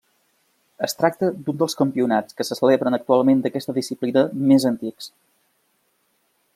Es 0.85 0.95
tracta 1.01 1.27
d'un 1.49 1.59
dels 1.59 1.77
campionats 1.81 2.39
que 2.39 2.47
se 2.49 2.57
celebren 2.61 2.97
actualment 2.99 3.45
d'aquesta 3.45 3.77
disciplina 3.79 4.27
més 4.53 4.67
antics. 4.75 5.13